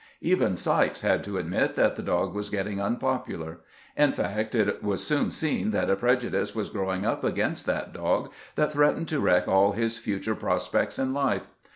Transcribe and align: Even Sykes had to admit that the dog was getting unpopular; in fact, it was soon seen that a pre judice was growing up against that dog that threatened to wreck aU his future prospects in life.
Even 0.21 0.55
Sykes 0.55 1.01
had 1.01 1.23
to 1.25 1.37
admit 1.37 1.75
that 1.75 1.95
the 1.95 2.01
dog 2.01 2.33
was 2.33 2.49
getting 2.49 2.81
unpopular; 2.81 3.59
in 3.95 4.11
fact, 4.11 4.55
it 4.55 4.81
was 4.81 5.03
soon 5.05 5.29
seen 5.29 5.69
that 5.69 5.91
a 5.91 5.95
pre 5.95 6.15
judice 6.17 6.55
was 6.55 6.71
growing 6.71 7.05
up 7.05 7.23
against 7.23 7.67
that 7.67 7.93
dog 7.93 8.31
that 8.55 8.71
threatened 8.71 9.07
to 9.09 9.19
wreck 9.19 9.47
aU 9.47 9.73
his 9.73 9.99
future 9.99 10.33
prospects 10.33 10.97
in 10.97 11.13
life. 11.13 11.45